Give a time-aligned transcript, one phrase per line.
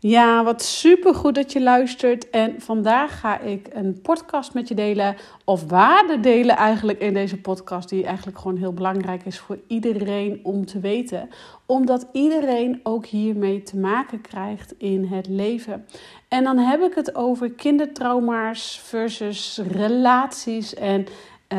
[0.00, 2.30] Ja, wat super goed dat je luistert.
[2.30, 7.40] En vandaag ga ik een podcast met je delen, of waarde delen eigenlijk in deze
[7.40, 11.28] podcast, die eigenlijk gewoon heel belangrijk is voor iedereen om te weten.
[11.66, 15.86] Omdat iedereen ook hiermee te maken krijgt in het leven.
[16.28, 21.06] En dan heb ik het over kindertrauma's versus relaties en
[21.52, 21.58] uh,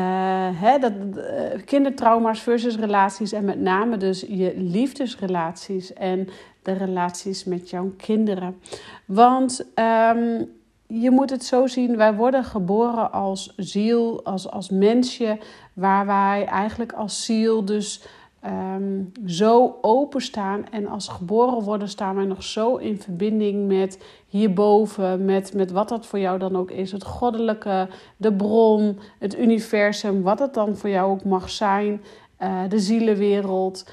[0.60, 1.24] hè, dat, uh,
[1.64, 6.28] kindertrauma's versus relaties en met name dus je liefdesrelaties en
[6.62, 8.60] de relaties met jouw kinderen.
[9.04, 10.48] Want um,
[10.86, 15.38] je moet het zo zien, wij worden geboren als ziel, als, als mensje,
[15.72, 18.02] waar wij eigenlijk als ziel dus
[18.46, 20.64] um, zo openstaan.
[20.70, 25.88] En als geboren worden staan wij nog zo in verbinding met hierboven, met, met wat
[25.88, 26.92] dat voor jou dan ook is.
[26.92, 32.02] Het goddelijke, de bron, het universum, wat het dan voor jou ook mag zijn.
[32.42, 33.84] Uh, de zielenwereld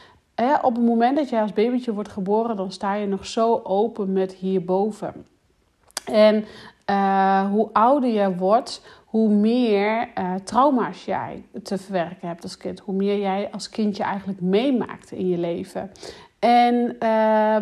[0.62, 4.14] op het moment dat jij als babytje wordt geboren, dan sta je nog zo open
[4.14, 5.26] met hierboven.
[6.06, 6.46] En
[6.90, 12.80] uh, hoe ouder je wordt, hoe meer uh, trauma's jij te verwerken hebt als kind.
[12.80, 15.92] Hoe meer jij als kindje eigenlijk meemaakt in je leven.
[16.40, 16.90] En uh,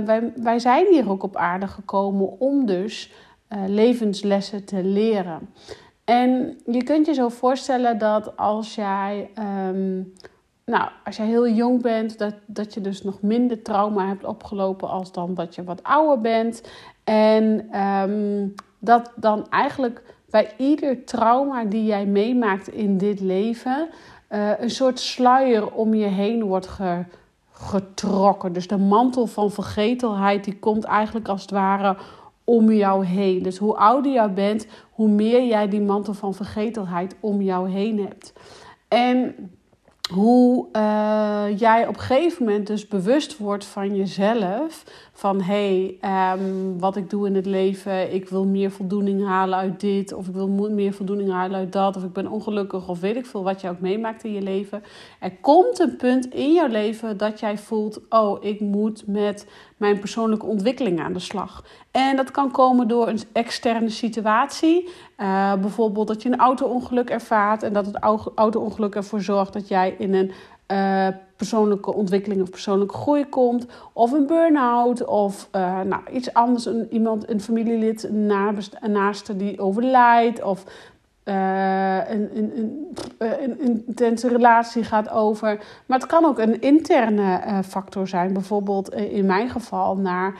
[0.05, 3.11] wij, wij zijn hier ook op aarde gekomen om dus
[3.67, 5.49] levenslessen te leren.
[6.05, 9.29] En je kunt je zo voorstellen dat als jij
[9.69, 10.13] um,
[10.65, 14.89] nou, als je heel jong bent, dat, dat je dus nog minder trauma hebt opgelopen
[14.89, 16.63] als dan dat je wat ouder bent.
[17.03, 23.89] En um, dat dan eigenlijk bij ieder trauma die jij meemaakt in dit leven,
[24.29, 27.03] uh, een soort sluier om je heen wordt ge,
[27.51, 28.53] getrokken.
[28.53, 31.97] Dus de mantel van vergetelheid, die komt eigenlijk als het ware
[32.43, 33.43] om jou heen.
[33.43, 37.99] Dus hoe ouder jij bent, hoe meer jij die mantel van vergetelheid om jou heen
[37.99, 38.33] hebt.
[38.87, 39.35] En
[40.13, 44.83] hoe uh, jij op een gegeven moment dus bewust wordt van jezelf.
[45.17, 48.13] Van hé, hey, um, wat ik doe in het leven.
[48.13, 50.13] Ik wil meer voldoening halen uit dit.
[50.13, 51.95] Of ik wil meer voldoening halen uit dat.
[51.95, 52.87] Of ik ben ongelukkig.
[52.87, 54.83] Of weet ik veel wat je ook meemaakt in je leven.
[55.19, 59.99] Er komt een punt in jouw leven dat jij voelt: oh, ik moet met mijn
[59.99, 61.63] persoonlijke ontwikkeling aan de slag.
[61.91, 64.89] En dat kan komen door een externe situatie.
[65.17, 67.63] Uh, bijvoorbeeld dat je een auto-ongeluk ervaart.
[67.63, 67.97] En dat het
[68.35, 70.31] auto-ongeluk ervoor zorgt dat jij in een
[70.67, 73.65] uh, persoonlijke ontwikkeling of persoonlijke groei komt.
[73.93, 75.05] Of een burn-out.
[75.05, 76.65] Of uh, nou, iets anders.
[76.65, 78.29] Een, iemand, een familielid, een,
[78.79, 80.43] een naaste die overlijdt.
[80.43, 80.63] Of
[81.23, 82.87] uh, een, een,
[83.17, 85.63] een, intense relatie gaat over.
[85.85, 88.33] Maar het kan ook een interne factor zijn.
[88.33, 90.33] Bijvoorbeeld in mijn geval naar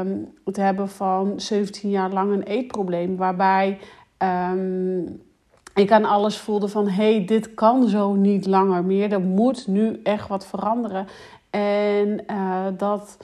[0.00, 3.16] um, het hebben van 17 jaar lang een eetprobleem.
[3.16, 3.78] Waarbij
[4.18, 5.22] um,
[5.74, 6.88] ik aan alles voelde van...
[6.88, 9.12] hé, hey, dit kan zo niet langer meer.
[9.12, 11.06] Er moet nu echt wat veranderen.
[11.50, 13.16] En uh, dat...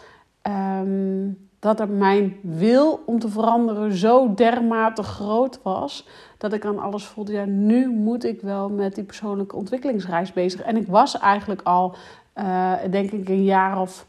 [0.43, 6.07] Um, dat er mijn wil om te veranderen zo dermate groot was.
[6.39, 10.61] Dat ik aan alles voelde, ja, nu moet ik wel met die persoonlijke ontwikkelingsreis bezig.
[10.61, 11.95] En ik was eigenlijk al,
[12.37, 14.07] uh, denk ik, een jaar of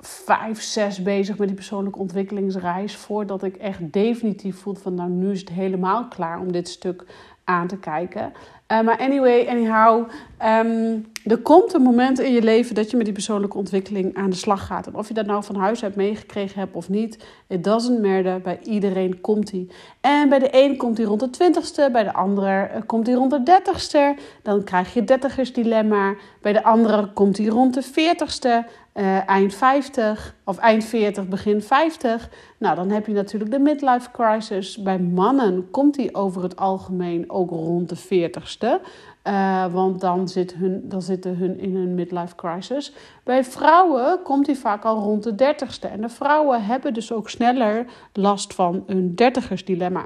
[0.00, 2.96] vijf, zes bezig met die persoonlijke ontwikkelingsreis.
[2.96, 7.04] Voordat ik echt definitief voelde van, nou, nu is het helemaal klaar om dit stuk
[7.44, 8.32] aan te kijken.
[8.68, 10.08] Uh, maar anyway, anyhow,
[10.44, 14.30] um, er komt een moment in je leven dat je met die persoonlijke ontwikkeling aan
[14.30, 14.86] de slag gaat.
[14.86, 18.40] En of je dat nou van huis uit meegekregen hebt of niet, it doesn't matter.
[18.40, 19.70] Bij iedereen komt die.
[20.00, 23.14] En bij de een komt die rond de twintigste, bij de andere uh, komt die
[23.14, 24.16] rond de dertigste.
[24.42, 26.14] Dan krijg je dertigersdilemma.
[26.40, 28.64] Bij de andere komt die rond de veertigste
[28.94, 32.28] uh, eind 50 of eind 40, begin 50.
[32.58, 34.82] Nou, dan heb je natuurlijk de midlife crisis.
[34.82, 38.86] Bij mannen komt die over het algemeen ook rond de 40ste.
[39.26, 42.92] Uh, want dan, zit hun, dan zitten hun in een midlife crisis.
[43.24, 45.86] Bij vrouwen komt die vaak al rond de dertigste.
[45.88, 50.04] En de vrouwen hebben dus ook sneller last van een dertigersdilemma.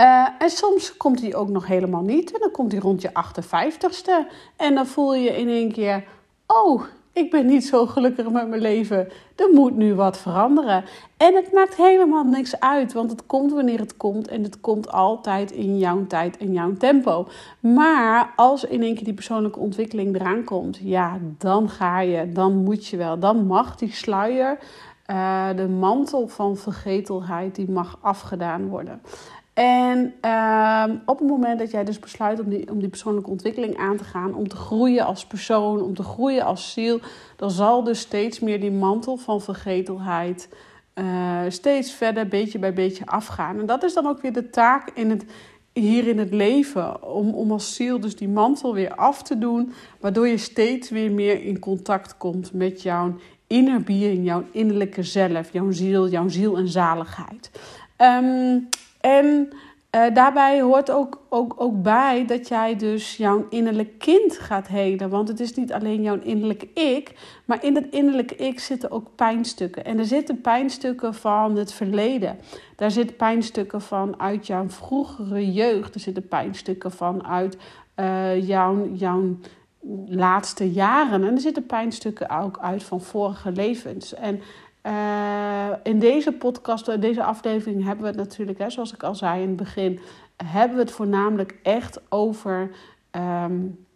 [0.00, 2.32] Uh, en soms komt die ook nog helemaal niet.
[2.32, 4.32] En dan komt die rond je 58ste.
[4.56, 6.04] En dan voel je in één keer:
[6.46, 6.82] oh,
[7.14, 9.08] ik ben niet zo gelukkig met mijn leven.
[9.36, 10.84] Er moet nu wat veranderen.
[11.16, 14.28] En het maakt helemaal niks uit, want het komt wanneer het komt.
[14.28, 17.28] En het komt altijd in jouw tijd en jouw tempo.
[17.60, 22.56] Maar als in één keer die persoonlijke ontwikkeling eraan komt, ja, dan ga je, dan
[22.56, 23.18] moet je wel.
[23.18, 24.58] Dan mag die sluier,
[25.10, 29.00] uh, de mantel van vergetelheid, die mag afgedaan worden.
[29.54, 33.76] En uh, op het moment dat jij dus besluit om die, om die persoonlijke ontwikkeling
[33.76, 37.00] aan te gaan, om te groeien als persoon, om te groeien als ziel,
[37.36, 40.48] dan zal dus steeds meer die mantel van vergetelheid
[40.94, 43.58] uh, steeds verder, beetje bij beetje afgaan.
[43.58, 45.24] En dat is dan ook weer de taak in het,
[45.72, 49.72] hier in het leven, om, om als ziel dus die mantel weer af te doen,
[50.00, 53.14] waardoor je steeds weer meer in contact komt met jouw
[53.46, 57.50] inner being, jouw innerlijke zelf, jouw ziel, jouw ziel en zaligheid.
[57.96, 58.68] Um,
[59.04, 59.48] en
[59.94, 65.10] uh, daarbij hoort ook, ook, ook bij dat jij dus jouw innerlijk kind gaat helen.
[65.10, 67.12] Want het is niet alleen jouw innerlijke ik,
[67.44, 69.84] maar in dat innerlijke ik zitten ook pijnstukken.
[69.84, 72.38] En er zitten pijnstukken van het verleden.
[72.76, 75.94] Daar zitten pijnstukken van uit jouw vroegere jeugd.
[75.94, 77.56] Er zitten pijnstukken van uit
[77.96, 79.36] uh, jouw, jouw
[80.06, 81.24] laatste jaren.
[81.24, 84.14] En er zitten pijnstukken ook uit van vorige levens.
[84.14, 84.40] En
[84.86, 89.14] uh, in deze podcast, in deze aflevering hebben we het natuurlijk, hè, zoals ik al
[89.14, 90.00] zei in het begin,
[90.36, 92.70] hebben we het voornamelijk echt over
[93.10, 93.86] um,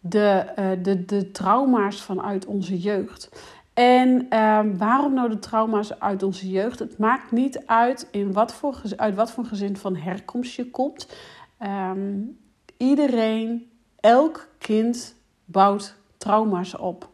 [0.00, 3.30] de, uh, de, de trauma's vanuit onze jeugd.
[3.74, 6.78] En um, waarom nou de trauma's uit onze jeugd?
[6.78, 11.16] Het maakt niet uit in wat voor, uit wat voor gezin van herkomst je komt.
[11.62, 12.38] Um,
[12.76, 13.70] iedereen,
[14.00, 17.08] elk kind bouwt trauma's op.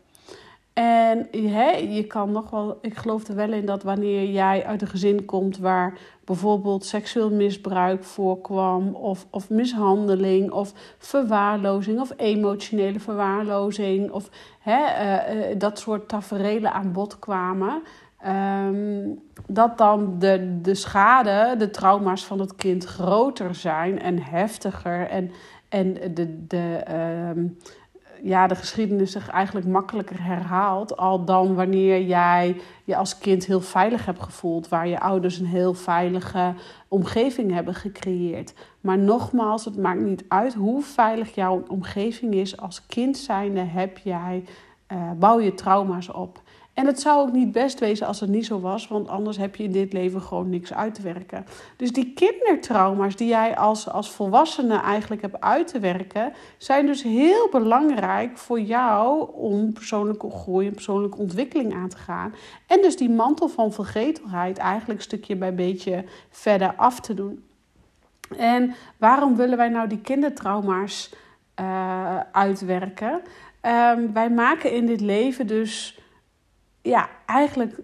[1.12, 1.28] En
[1.94, 5.24] je kan nog wel, ik geloof er wel in dat wanneer jij uit een gezin
[5.24, 14.28] komt waar bijvoorbeeld seksueel misbruik voorkwam, of, of mishandeling, of verwaarlozing, of emotionele verwaarlozing, of
[14.66, 17.82] uh, uh, dat soort taferelen aan bod kwamen,
[18.26, 25.08] um, dat dan de, de schade, de trauma's van het kind groter zijn en heftiger
[25.08, 25.30] en,
[25.68, 26.46] en de.
[26.46, 26.82] de
[27.36, 27.58] um,
[28.22, 30.96] ja, de geschiedenis zich eigenlijk makkelijker herhaalt.
[30.96, 34.68] Al dan wanneer jij je als kind heel veilig hebt gevoeld.
[34.68, 36.54] Waar je ouders een heel veilige
[36.88, 38.54] omgeving hebben gecreëerd.
[38.80, 42.56] Maar nogmaals, het maakt niet uit hoe veilig jouw omgeving is.
[42.56, 44.44] Als kind zijnde heb jij,
[44.92, 46.41] uh, bouw je trauma's op.
[46.74, 49.56] En het zou ook niet best wezen als het niet zo was, want anders heb
[49.56, 51.46] je in dit leven gewoon niks uit te werken.
[51.76, 57.02] Dus die kindertrauma's die jij als, als volwassene eigenlijk hebt uit te werken, zijn dus
[57.02, 62.34] heel belangrijk voor jou om persoonlijke groei en persoonlijke ontwikkeling aan te gaan.
[62.66, 67.44] En dus die mantel van vergetelheid eigenlijk stukje bij beetje verder af te doen.
[68.36, 71.14] En waarom willen wij nou die kindertrauma's
[71.60, 73.20] uh, uitwerken?
[73.62, 76.01] Um, wij maken in dit leven dus
[76.82, 77.80] ja, eigenlijk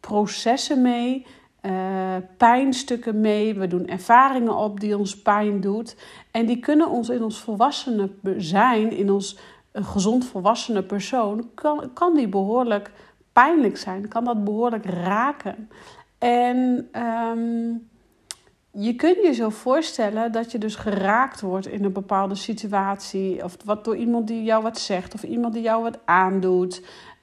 [0.00, 1.26] processen mee,
[1.62, 3.54] uh, pijnstukken mee.
[3.54, 5.96] We doen ervaringen op die ons pijn doet.
[6.30, 9.38] En die kunnen ons in ons volwassene zijn, in ons
[9.72, 12.90] een gezond volwassene persoon, kan, kan die behoorlijk
[13.32, 14.08] pijnlijk zijn.
[14.08, 15.68] Kan dat behoorlijk raken.
[16.18, 17.90] En um,
[18.70, 23.44] je kunt je zo voorstellen dat je dus geraakt wordt in een bepaalde situatie.
[23.44, 26.82] Of wat door iemand die jou wat zegt, of iemand die jou wat aandoet.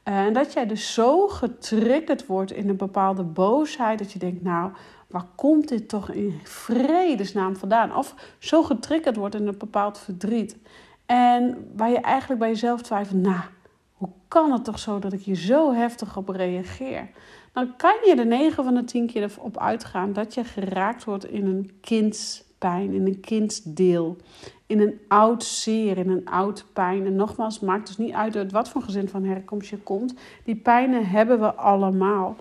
[0.09, 4.43] Eh, en dat jij dus zo getriggerd wordt in een bepaalde boosheid dat je denkt,
[4.43, 4.71] nou,
[5.07, 7.95] waar komt dit toch in vredesnaam vandaan?
[7.95, 10.57] Of zo getriggerd wordt in een bepaald verdriet.
[11.05, 13.41] En waar je eigenlijk bij jezelf twijfelt, nou,
[13.93, 17.09] hoe kan het toch zo dat ik hier zo heftig op reageer?
[17.53, 21.25] Dan kan je er 9 van de 10 keer op uitgaan dat je geraakt wordt
[21.25, 21.71] in een
[22.59, 24.17] kindspijn, in een kindsdeel
[24.65, 27.05] in een oud zeer, in een oud pijn.
[27.05, 30.13] En nogmaals, maakt dus niet uit uit wat voor gezin van herkomst je komt.
[30.43, 32.35] Die pijnen hebben we allemaal.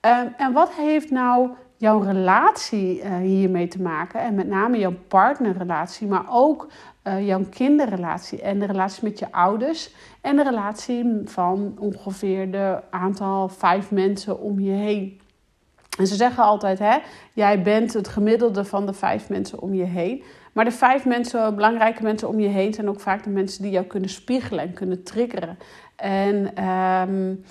[0.00, 4.20] Um, en wat heeft nou jouw relatie uh, hiermee te maken?
[4.20, 6.68] En met name jouw partnerrelatie, maar ook
[7.04, 9.94] uh, jouw kinderrelatie en de relatie met je ouders.
[10.20, 15.19] En de relatie van ongeveer de aantal vijf mensen om je heen.
[15.98, 16.98] En ze zeggen altijd, hè,
[17.32, 20.22] jij bent het gemiddelde van de vijf mensen om je heen.
[20.52, 23.70] Maar de vijf mensen, belangrijke mensen om je heen zijn ook vaak de mensen die
[23.70, 25.58] jou kunnen spiegelen en kunnen triggeren.
[25.96, 27.44] En, um,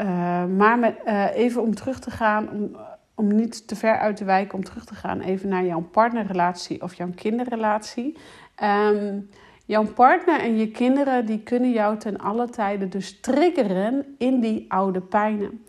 [0.00, 2.76] uh, maar met, uh, even om terug te gaan, om,
[3.14, 6.82] om niet te ver uit te wijken, om terug te gaan even naar jouw partnerrelatie
[6.82, 8.16] of jouw kinderrelatie.
[8.54, 9.20] Ehm,
[9.64, 14.64] jouw partner en je kinderen die kunnen jou ten alle tijden dus triggeren in die
[14.68, 15.64] oude pijnen.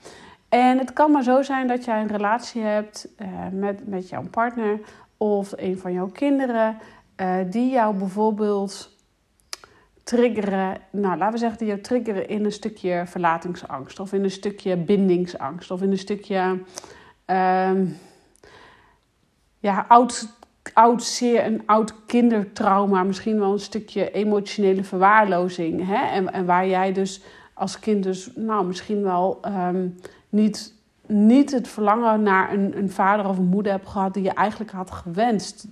[0.49, 4.27] En het kan maar zo zijn dat jij een relatie hebt uh, met, met jouw
[4.31, 4.79] partner
[5.17, 6.77] of een van jouw kinderen,
[7.17, 8.97] uh, die jou bijvoorbeeld
[10.03, 14.31] triggeren, nou laten we zeggen, die jou triggeren in een stukje verlatingsangst of in een
[14.31, 16.59] stukje bindingsangst of in een stukje
[17.27, 17.71] uh,
[19.59, 20.27] ja, oud,
[20.73, 25.87] oud, zeer een oud kindertrauma, misschien wel een stukje emotionele verwaarlozing.
[25.87, 26.05] Hè?
[26.05, 27.21] En, en waar jij dus
[27.53, 29.95] als kind dus, nou misschien wel um,
[30.29, 30.73] niet,
[31.05, 34.71] niet het verlangen naar een, een vader of een moeder hebt gehad die je eigenlijk
[34.71, 35.67] had gewenst.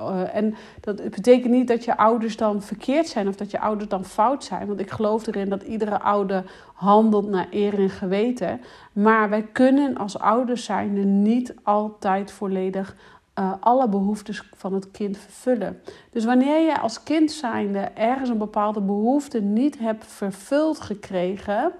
[0.00, 3.88] Uh, en dat betekent niet dat je ouders dan verkeerd zijn of dat je ouders
[3.88, 4.66] dan fout zijn.
[4.66, 8.60] Want ik geloof erin dat iedere ouder handelt naar eer en geweten.
[8.92, 12.96] Maar wij kunnen als ouders zijn niet altijd volledig
[13.38, 15.80] uh, alle behoeftes van het kind vervullen.
[16.10, 21.72] Dus wanneer je als kind zijnde ergens een bepaalde behoefte niet hebt vervuld gekregen,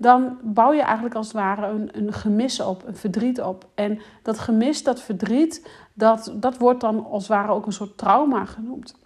[0.00, 3.66] dan bouw je eigenlijk als het ware een, een gemis op, een verdriet op.
[3.74, 7.98] En dat gemis, dat verdriet, dat, dat wordt dan als het ware ook een soort
[7.98, 8.96] trauma genoemd.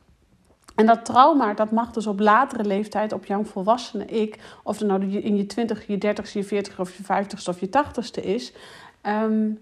[0.75, 4.89] En dat trauma, dat mag dus op latere leeftijd, op jouw volwassene ik, of het
[4.89, 8.53] nou in je 20, je 30, je 40 of je 50ste of je 80ste is,
[9.03, 9.59] um,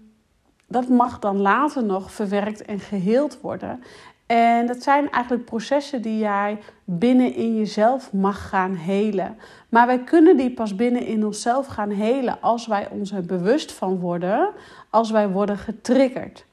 [0.67, 3.83] dat mag dan later nog verwerkt en geheeld worden.
[4.31, 9.37] En dat zijn eigenlijk processen die jij binnen in jezelf mag gaan helen.
[9.69, 13.71] Maar wij kunnen die pas binnen in onszelf gaan helen als wij ons er bewust
[13.71, 14.49] van worden,
[14.89, 16.45] als wij worden getriggerd.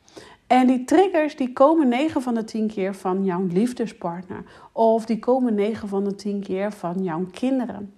[0.47, 4.45] En die triggers die komen 9 van de 10 keer van jouw liefdespartner.
[4.73, 7.95] Of die komen 9 van de 10 keer van jouw kinderen.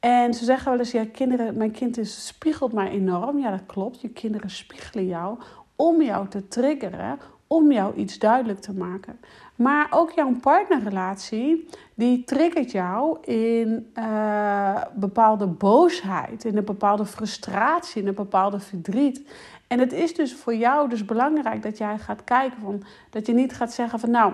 [0.00, 3.38] En ze zeggen wel eens, ja, kinderen, mijn kind is, spiegelt mij enorm.
[3.38, 4.00] Ja, dat klopt.
[4.00, 5.38] Je kinderen spiegelen jou
[5.76, 9.20] om jou te triggeren, om jou iets duidelijk te maken.
[9.56, 18.02] Maar ook jouw partnerrelatie, die triggert jou in uh, bepaalde boosheid, in een bepaalde frustratie,
[18.02, 19.22] in een bepaalde verdriet.
[19.66, 23.32] En het is dus voor jou dus belangrijk dat jij gaat kijken van, dat je
[23.32, 24.32] niet gaat zeggen van nou,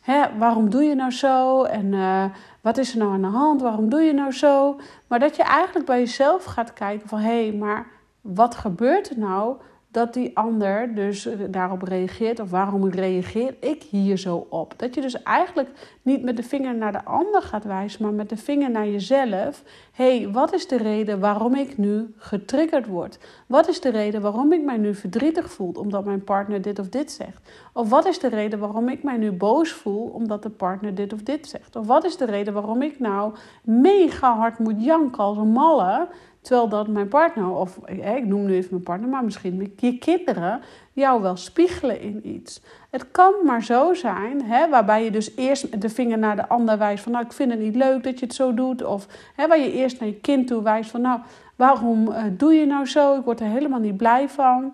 [0.00, 1.62] hè, waarom doe je nou zo?
[1.62, 2.24] En uh,
[2.60, 3.60] wat is er nou aan de hand?
[3.60, 4.80] Waarom doe je nou zo?
[5.06, 7.86] Maar dat je eigenlijk bij jezelf gaat kijken van hé, hey, maar
[8.20, 9.56] wat gebeurt er nou
[9.90, 12.40] dat die ander dus daarop reageert.
[12.40, 14.74] Of waarom reageer ik hier zo op?
[14.76, 15.68] Dat je dus eigenlijk
[16.02, 19.62] niet met de vinger naar de ander gaat wijzen, maar met de vinger naar jezelf.
[19.92, 23.18] Hey, wat is de reden waarom ik nu getriggerd word?
[23.46, 26.88] Wat is de reden waarom ik mij nu verdrietig voel omdat mijn partner dit of
[26.88, 27.50] dit zegt?
[27.72, 31.12] Of wat is de reden waarom ik mij nu boos voel omdat de partner dit
[31.12, 31.76] of dit zegt?
[31.76, 36.08] Of wat is de reden waarom ik nou mega hard moet janken als een malle?
[36.40, 40.60] Terwijl dat mijn partner, of ik noem nu even mijn partner, maar misschien je kinderen
[40.92, 42.60] jou wel spiegelen in iets.
[42.90, 46.78] Het kan maar zo zijn, hè, waarbij je dus eerst de vinger naar de ander
[46.78, 48.84] wijst van nou ik vind het niet leuk dat je het zo doet.
[48.84, 49.06] Of
[49.36, 51.20] hè, waar je eerst naar je kind toe wijst van nou
[51.56, 54.72] waarom uh, doe je nou zo, ik word er helemaal niet blij van.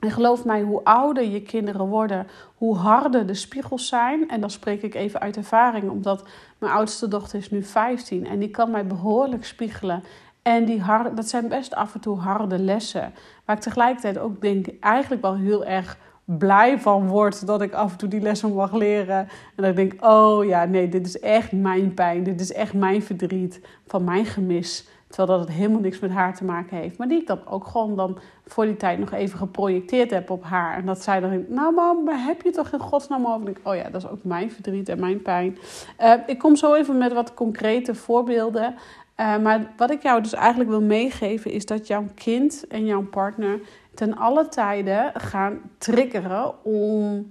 [0.00, 4.28] En geloof mij, hoe ouder je kinderen worden, hoe harder de spiegels zijn.
[4.28, 6.24] En dan spreek ik even uit ervaring, omdat
[6.58, 10.02] mijn oudste dochter is nu 15 en die kan mij behoorlijk spiegelen.
[10.42, 13.12] En die harde, dat zijn best af en toe harde lessen.
[13.44, 15.98] Waar ik tegelijkertijd ook denk, eigenlijk wel heel erg
[16.38, 19.18] blij van word dat ik af en toe die lessen mag leren.
[19.18, 22.22] En dat ik denk, oh ja, nee, dit is echt mijn pijn.
[22.22, 24.88] Dit is echt mijn verdriet van mijn gemis.
[25.10, 26.98] Terwijl dat het helemaal niks met haar te maken heeft.
[26.98, 30.44] Maar die ik dan ook gewoon dan voor die tijd nog even geprojecteerd heb op
[30.44, 30.76] haar.
[30.76, 33.46] En dat zij dan, nou mam, heb je toch in godsnaam over?
[33.46, 35.58] En ik, oh ja, dat is ook mijn verdriet en mijn pijn.
[36.00, 38.74] Uh, ik kom zo even met wat concrete voorbeelden.
[39.20, 43.02] Uh, maar wat ik jou dus eigenlijk wil meegeven is dat jouw kind en jouw
[43.02, 43.60] partner
[43.94, 47.26] ten alle tijden gaan triggeren om.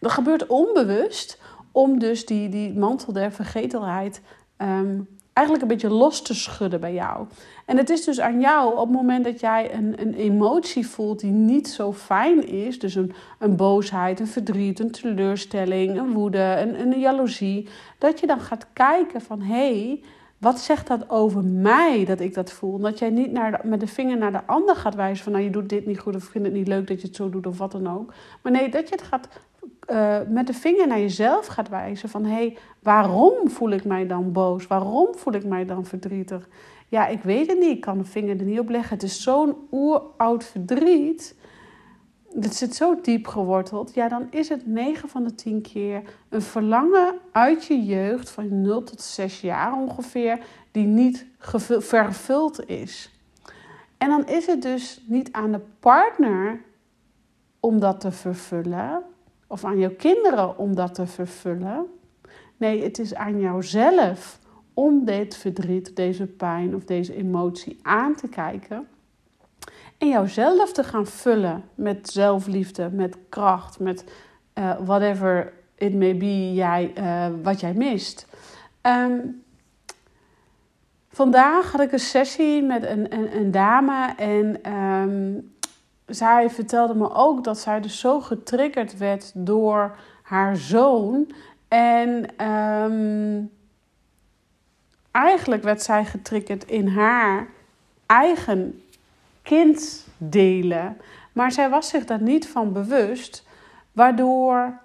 [0.00, 1.40] Dat gebeurt onbewust
[1.72, 4.22] om dus die, die mantel der vergetelheid
[4.58, 7.26] um, eigenlijk een beetje los te schudden bij jou.
[7.66, 11.20] En het is dus aan jou op het moment dat jij een, een emotie voelt
[11.20, 16.56] die niet zo fijn is, dus een, een boosheid, een verdriet, een teleurstelling, een woede,
[16.58, 17.68] een, een jaloezie,
[17.98, 19.54] dat je dan gaat kijken van hé.
[19.54, 20.02] Hey,
[20.40, 22.78] wat zegt dat over mij dat ik dat voel?
[22.78, 25.50] Dat jij niet naar met de vinger naar de ander gaat wijzen van nou je
[25.50, 27.46] doet dit niet goed of ik vind het niet leuk dat je het zo doet
[27.46, 28.14] of wat dan ook.
[28.42, 29.28] Maar nee, dat je het gaat
[29.90, 34.06] uh, met de vinger naar jezelf gaat wijzen van hé, hey, waarom voel ik mij
[34.06, 34.66] dan boos?
[34.66, 36.48] Waarom voel ik mij dan verdrietig?
[36.88, 37.70] Ja, ik weet het niet.
[37.70, 38.94] Ik kan de vinger er niet op leggen.
[38.94, 41.36] Het is zo'n oeroud verdriet
[42.34, 46.42] dat zit zo diep geworteld, ja, dan is het 9 van de 10 keer een
[46.42, 51.26] verlangen uit je jeugd van 0 tot 6 jaar ongeveer, die niet
[51.78, 53.10] vervuld is.
[53.98, 56.60] En dan is het dus niet aan de partner
[57.60, 59.02] om dat te vervullen,
[59.46, 61.86] of aan jouw kinderen om dat te vervullen.
[62.56, 64.38] Nee, het is aan jouzelf
[64.74, 68.86] om dit verdriet, deze pijn of deze emotie aan te kijken.
[70.00, 74.04] En jouzelf te gaan vullen met zelfliefde, met kracht, met
[74.54, 78.26] uh, whatever it may be jij, uh, wat jij mist.
[78.82, 79.42] Um,
[81.08, 85.54] vandaag had ik een sessie met een, een, een dame en um,
[86.06, 91.32] zij vertelde me ook dat zij dus zo getriggerd werd door haar zoon.
[91.68, 93.50] En um,
[95.10, 97.48] eigenlijk werd zij getriggerd in haar
[98.06, 98.82] eigen
[99.42, 100.96] kind delen.
[101.32, 103.46] Maar zij was zich daar niet van bewust,
[103.92, 104.80] waardoor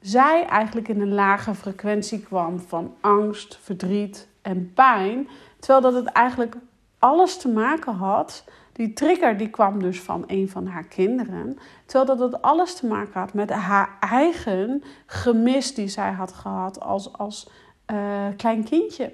[0.00, 5.28] zij eigenlijk in een lage frequentie kwam van angst, verdriet en pijn.
[5.58, 6.56] Terwijl dat het eigenlijk
[6.98, 8.44] alles te maken had.
[8.72, 11.58] Die trigger die kwam dus van een van haar kinderen.
[11.86, 16.80] Terwijl dat het alles te maken had met haar eigen gemis die zij had gehad
[16.80, 17.48] als, als
[17.92, 19.12] uh, klein kindje.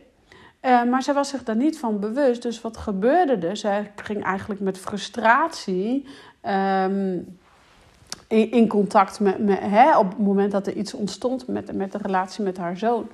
[0.64, 2.42] Uh, maar zij was zich daar niet van bewust.
[2.42, 3.56] Dus wat gebeurde er?
[3.56, 6.06] Zij ging eigenlijk met frustratie
[8.28, 11.92] in, in, contact met, met hè, op het moment dat er iets ontstond met, met
[11.92, 13.08] de relatie met haar zoon.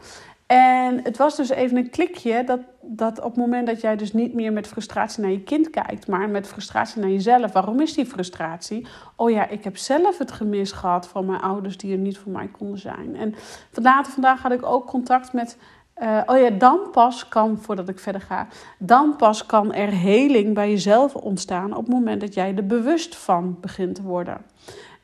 [0.51, 4.13] En het was dus even een klikje dat, dat op het moment dat jij dus
[4.13, 7.53] niet meer met frustratie naar je kind kijkt, maar met frustratie naar jezelf.
[7.53, 8.87] Waarom is die frustratie?
[9.17, 12.33] Oh ja, ik heb zelf het gemis gehad van mijn ouders die er niet voor
[12.33, 13.17] mij konden zijn.
[13.17, 13.35] En
[13.73, 15.57] vandaag, vandaag had ik ook contact met
[16.03, 18.47] uh, oh ja, dan pas kan, voordat ik verder ga,
[18.79, 23.17] dan pas kan er heling bij jezelf ontstaan op het moment dat jij er bewust
[23.17, 24.41] van begint te worden.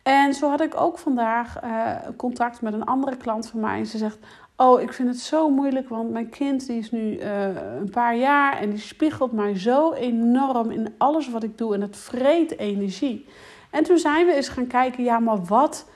[0.02, 3.78] En zo had ik ook vandaag uh, contact met een andere klant van mij.
[3.78, 4.18] En ze zegt:
[4.56, 7.44] Oh, ik vind het zo moeilijk, want mijn kind die is nu uh,
[7.80, 11.80] een paar jaar en die spiegelt mij zo enorm in alles wat ik doe en
[11.80, 13.26] het vreet energie.
[13.70, 15.86] En toen zijn we eens gaan kijken: ja, maar wat,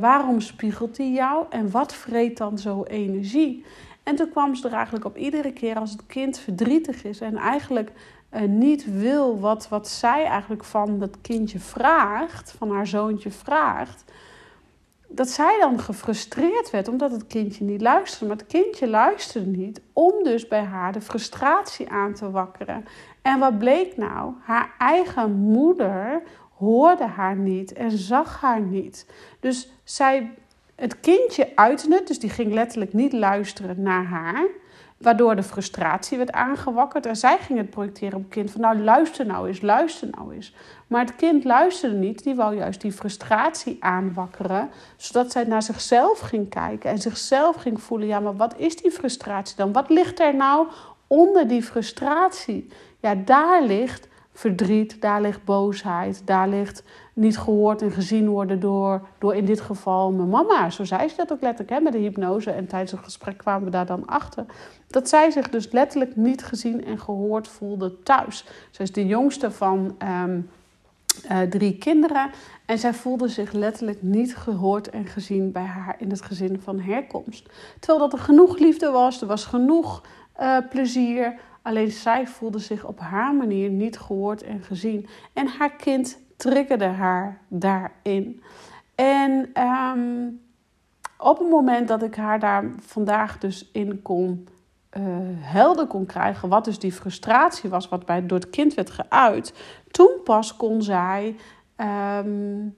[0.00, 3.64] waarom spiegelt hij jou en wat vreet dan zo energie?
[4.02, 7.36] En toen kwam ze er eigenlijk op iedere keer als het kind verdrietig is en
[7.36, 7.92] eigenlijk
[8.32, 14.04] uh, niet wil wat, wat zij eigenlijk van dat kindje vraagt, van haar zoontje vraagt,
[15.08, 18.26] dat zij dan gefrustreerd werd omdat het kindje niet luisterde.
[18.26, 22.84] Maar het kindje luisterde niet om dus bij haar de frustratie aan te wakkeren.
[23.22, 24.32] En wat bleek nou?
[24.40, 26.22] Haar eigen moeder
[26.56, 29.06] hoorde haar niet en zag haar niet.
[29.40, 30.34] Dus zij
[30.80, 34.46] het kindje uitte het, dus die ging letterlijk niet luisteren naar haar.
[34.98, 37.06] Waardoor de frustratie werd aangewakkerd.
[37.06, 38.50] En zij ging het projecteren op het kind.
[38.50, 40.54] Van nou, luister nou eens, luister nou eens.
[40.86, 42.24] Maar het kind luisterde niet.
[42.24, 44.70] Die wou juist die frustratie aanwakkeren.
[44.96, 46.90] Zodat zij naar zichzelf ging kijken.
[46.90, 48.08] En zichzelf ging voelen.
[48.08, 49.72] Ja, maar wat is die frustratie dan?
[49.72, 50.66] Wat ligt er nou
[51.06, 52.68] onder die frustratie?
[53.00, 56.82] Ja, daar ligt verdriet, daar ligt boosheid, daar ligt
[57.20, 60.70] niet gehoord en gezien worden door, door in dit geval mijn mama.
[60.70, 62.50] Zo zei ze dat ook letterlijk hè, met de hypnose.
[62.50, 64.44] En tijdens het gesprek kwamen we daar dan achter.
[64.86, 68.44] Dat zij zich dus letterlijk niet gezien en gehoord voelde thuis.
[68.70, 70.50] Zij is de jongste van um,
[71.30, 72.30] uh, drie kinderen.
[72.64, 76.80] En zij voelde zich letterlijk niet gehoord en gezien bij haar in het gezin van
[76.80, 77.48] herkomst.
[77.78, 80.02] Terwijl dat er genoeg liefde was, er was genoeg
[80.40, 81.34] uh, plezier.
[81.62, 85.06] Alleen zij voelde zich op haar manier niet gehoord en gezien.
[85.32, 88.42] En haar kind triggerde haar daarin.
[88.94, 90.40] En um,
[91.18, 94.48] op het moment dat ik haar daar vandaag dus in kon
[94.98, 95.02] uh,
[95.38, 99.54] helder kon krijgen, wat dus die frustratie was, wat bij, door het kind werd geuit,
[99.90, 101.36] toen pas kon zij
[102.24, 102.76] um,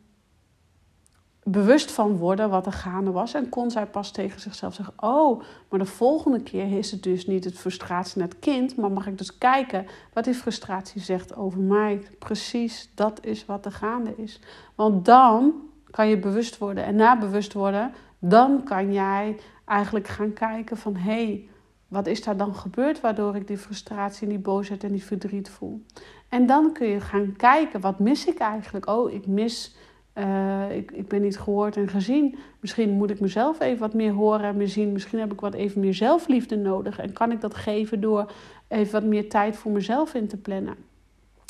[1.45, 3.35] bewust van worden wat er gaande was.
[3.35, 7.27] En kon zij pas tegen zichzelf zeggen: Oh, maar de volgende keer is het dus
[7.27, 11.37] niet het frustratie naar het kind, maar mag ik dus kijken wat die frustratie zegt
[11.37, 12.03] over mij.
[12.19, 14.41] Precies, dat is wat er gaande is.
[14.75, 15.53] Want dan
[15.91, 16.85] kan je bewust worden.
[16.85, 21.25] En na bewust worden, dan kan jij eigenlijk gaan kijken van hé.
[21.25, 21.49] Hey,
[21.89, 25.51] wat is daar dan gebeurd waardoor ik die frustratie en die boosheid en die verdriet
[25.51, 25.83] voel?
[26.29, 28.89] En dan kun je gaan kijken, wat mis ik eigenlijk?
[28.89, 29.77] Oh, ik mis
[30.19, 32.39] uh, ik, ik ben niet gehoord en gezien.
[32.61, 34.93] Misschien moet ik mezelf even wat meer horen en meer zien.
[34.93, 36.99] Misschien heb ik wat even meer zelfliefde nodig.
[36.99, 38.33] En kan ik dat geven door
[38.69, 40.77] even wat meer tijd voor mezelf in te plannen.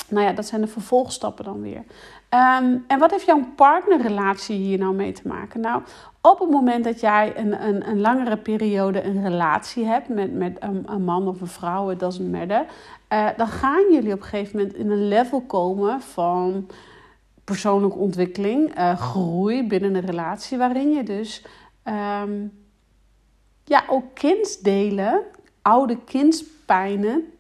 [0.09, 1.85] Nou ja, dat zijn de vervolgstappen dan weer.
[2.59, 5.61] Um, en wat heeft jouw partnerrelatie hier nou mee te maken?
[5.61, 5.83] Nou,
[6.21, 10.57] op het moment dat jij een, een, een langere periode een relatie hebt met, met
[10.61, 12.65] een, een man of een vrouw, het doesn't matter,
[13.13, 16.67] uh, dan gaan jullie op een gegeven moment in een level komen van
[17.45, 21.45] persoonlijke ontwikkeling, uh, groei binnen een relatie, waarin je dus
[21.85, 22.53] um,
[23.65, 25.23] ja, ook kindsdelen,
[25.63, 27.33] oude kindspijnen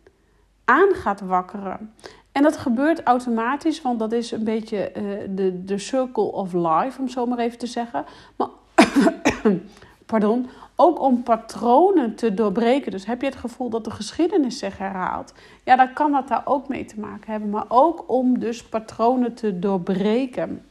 [0.65, 1.95] aan gaat wakkeren.
[2.33, 5.03] En dat gebeurt automatisch, want dat is een beetje uh,
[5.37, 8.05] de, de circle of life, om zo maar even te zeggen.
[8.37, 8.49] Maar,
[10.07, 10.49] pardon,
[10.83, 12.91] ook om patronen te doorbreken.
[12.91, 16.43] Dus heb je het gevoel dat de geschiedenis zich herhaalt, ja, dan kan dat daar
[16.45, 17.51] ook mee te maken hebben.
[17.51, 20.65] Maar ook om dus patronen te doorbreken.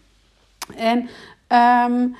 [0.75, 1.09] En
[1.91, 2.15] um,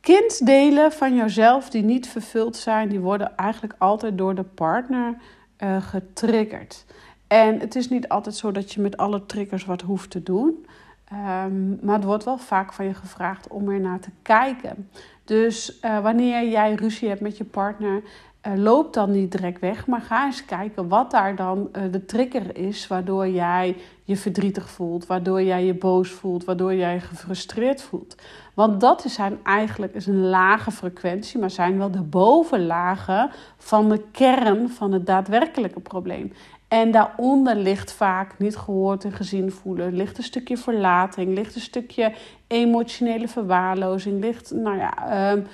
[0.00, 5.14] kinddelen van jezelf die niet vervuld zijn, die worden eigenlijk altijd door de partner
[5.58, 6.84] uh, getriggerd.
[7.26, 10.66] En het is niet altijd zo dat je met alle triggers wat hoeft te doen.
[11.12, 14.88] Um, maar het wordt wel vaak van je gevraagd om er naar te kijken.
[15.24, 18.02] Dus uh, wanneer jij ruzie hebt met je partner,
[18.46, 22.04] uh, loop dan niet direct weg, maar ga eens kijken wat daar dan uh, de
[22.04, 27.00] trigger is waardoor jij je verdrietig voelt, waardoor jij je boos voelt, waardoor jij je
[27.00, 28.14] gefrustreerd voelt.
[28.54, 34.02] Want dat zijn eigenlijk is een lage frequentie, maar zijn wel de bovenlagen van de
[34.10, 36.32] kern van het daadwerkelijke probleem.
[36.70, 39.96] En daaronder ligt vaak niet gehoord en gezien voelen.
[39.96, 42.12] Ligt een stukje verlating, ligt een stukje
[42.46, 45.46] emotionele verwaarlozing, ligt nou ja, um,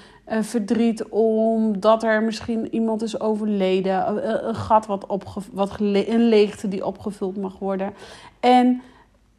[0.42, 6.86] verdriet omdat er misschien iemand is overleden, een gat wat, opge wat een leegte die
[6.86, 7.92] opgevuld mag worden.
[8.40, 8.82] En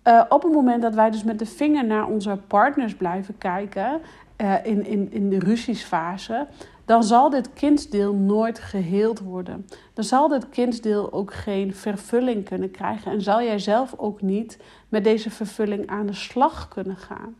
[0.03, 4.01] uh, op het moment dat wij dus met de vinger naar onze partners blijven kijken,
[4.63, 6.47] in, in, in de ruziesfase,
[6.87, 9.67] dan zal dit kindsdeel nooit geheeld worden.
[9.93, 14.59] Dan zal dit kindsdeel ook geen vervulling kunnen krijgen en zal jij zelf ook niet
[14.89, 17.35] met deze vervulling aan de slag kunnen gaan.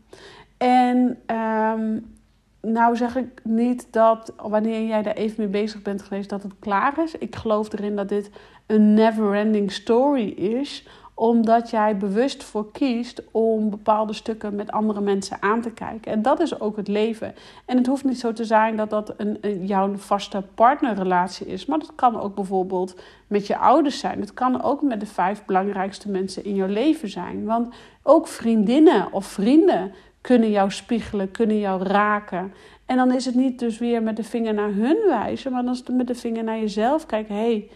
[0.56, 2.16] En um,
[2.60, 6.54] nou zeg ik niet dat wanneer jij daar even mee bezig bent geweest dat het
[6.58, 7.14] klaar is.
[7.14, 8.30] Ik geloof erin dat dit
[8.66, 10.86] een never-ending story is
[11.18, 16.12] omdat jij bewust voor kiest om bepaalde stukken met andere mensen aan te kijken.
[16.12, 17.34] En dat is ook het leven.
[17.64, 21.66] En het hoeft niet zo te zijn dat dat een, jouw vaste partnerrelatie is.
[21.66, 24.20] Maar dat kan ook bijvoorbeeld met je ouders zijn.
[24.20, 27.44] Het kan ook met de vijf belangrijkste mensen in jouw leven zijn.
[27.44, 32.52] Want ook vriendinnen of vrienden kunnen jou spiegelen, kunnen jou raken.
[32.86, 35.72] En dan is het niet dus weer met de vinger naar hun wijzen, maar dan
[35.72, 37.34] is het met de vinger naar jezelf kijken.
[37.34, 37.70] Hey,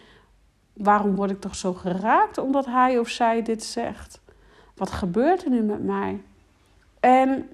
[0.72, 4.20] waarom word ik toch zo geraakt omdat hij of zij dit zegt?
[4.76, 6.22] Wat gebeurt er nu met mij?
[7.00, 7.48] En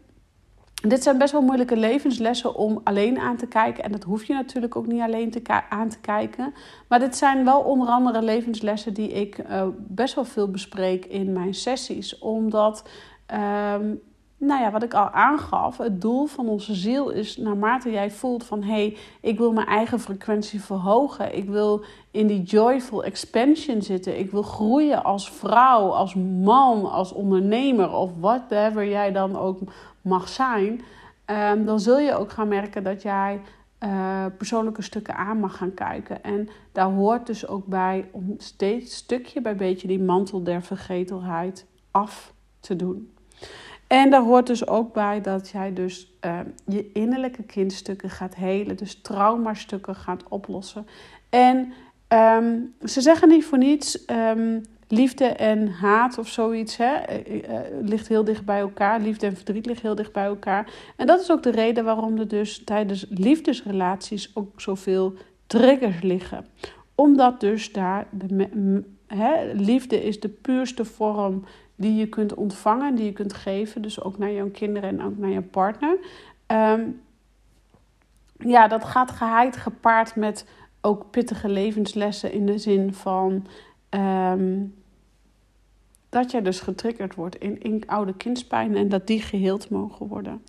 [0.74, 3.84] dit zijn best wel moeilijke levenslessen om alleen aan te kijken.
[3.84, 6.54] En dat hoef je natuurlijk ook niet alleen te aan te kijken.
[6.88, 11.32] Maar dit zijn wel onder andere levenslessen die ik uh, best wel veel bespreek in
[11.32, 12.18] mijn sessies.
[12.18, 12.88] Omdat
[13.74, 14.00] um,
[14.38, 18.44] nou ja, wat ik al aangaf, het doel van onze ziel is naarmate jij voelt
[18.44, 21.36] van hé, hey, ik wil mijn eigen frequentie verhogen.
[21.36, 24.18] Ik wil in die joyful expansion zitten.
[24.18, 29.58] Ik wil groeien als vrouw, als man, als ondernemer of whatever jij dan ook
[30.02, 30.80] mag zijn.
[31.26, 33.40] Um, dan zul je ook gaan merken dat jij
[33.84, 36.22] uh, persoonlijke stukken aan mag gaan kijken.
[36.22, 41.66] En daar hoort dus ook bij om steeds stukje bij beetje die mantel der vergetelheid
[41.90, 43.12] af te doen.
[43.88, 48.76] En daar hoort dus ook bij dat jij dus uh, je innerlijke kindstukken gaat helen.
[48.76, 50.86] Dus traumastukken gaat oplossen.
[51.30, 51.72] En
[52.08, 54.04] um, ze zeggen niet voor niets...
[54.10, 59.00] Um, liefde en haat of zoiets hè, uh, ligt heel dicht bij elkaar.
[59.00, 60.72] Liefde en verdriet ligt heel dicht bij elkaar.
[60.96, 65.14] En dat is ook de reden waarom er dus tijdens liefdesrelaties ook zoveel
[65.46, 66.46] triggers liggen.
[66.94, 68.82] Omdat dus daar de
[69.54, 71.44] liefde is de puurste vorm
[71.78, 73.82] die je kunt ontvangen, die je kunt geven.
[73.82, 75.98] Dus ook naar jouw kinderen en ook naar je partner.
[76.46, 77.00] Um,
[78.38, 80.46] ja, dat gaat geheid gepaard met
[80.80, 83.46] ook pittige levenslessen in de zin van
[83.90, 84.74] um,
[86.08, 90.44] dat jij dus getriggerd wordt in, oude kindspijn en dat die geheeld mogen worden.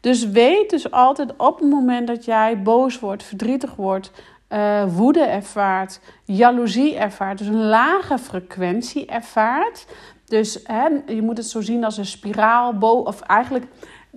[0.00, 4.10] Dus weet dus altijd op het moment dat jij boos wordt, verdrietig wordt,
[4.48, 9.86] uh, woede ervaart, jaloezie ervaart, dus een lage frequentie ervaart,
[10.28, 13.66] dus hè, je moet het zo zien als een spiraal, of eigenlijk,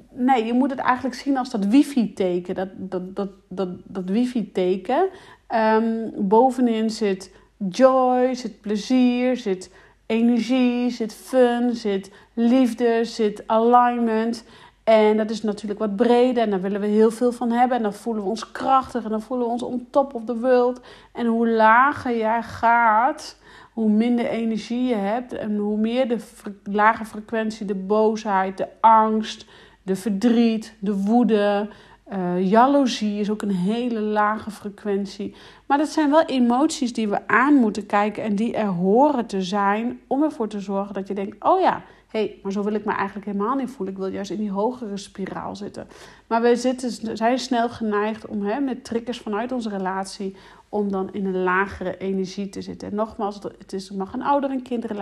[0.09, 2.55] nee, je moet het eigenlijk zien als dat wifi-teken.
[2.55, 5.09] Dat, dat, dat, dat, dat wifi-teken.
[5.49, 7.31] Um, bovenin zit
[7.69, 9.71] joy, zit plezier, zit
[10.05, 14.43] energie, zit fun, zit liefde, zit alignment.
[14.83, 17.77] En dat is natuurlijk wat breder en daar willen we heel veel van hebben.
[17.77, 20.39] En dan voelen we ons krachtig en dan voelen we ons on top of the
[20.39, 20.81] world.
[21.13, 23.37] En hoe lager jij gaat,
[23.73, 26.17] hoe minder energie je hebt en hoe meer de
[26.63, 29.45] lage frequentie, de boosheid, de angst,
[29.83, 31.69] de verdriet, de woede,
[32.13, 35.35] uh, jaloezie is ook een hele lage frequentie.
[35.65, 39.41] Maar dat zijn wel emoties die we aan moeten kijken en die er horen te
[39.41, 42.73] zijn om ervoor te zorgen dat je denkt: oh ja, hé, hey, maar zo wil
[42.73, 43.93] ik me eigenlijk helemaal niet voelen.
[43.93, 45.87] Ik wil juist in die hogere spiraal zitten.
[46.27, 50.35] Maar we zitten, zijn snel geneigd om hè, met triggers vanuit onze relatie
[50.71, 52.89] om dan in een lagere energie te zitten.
[52.89, 55.01] En nogmaals, het, is, mag een ouder- en kindrelatie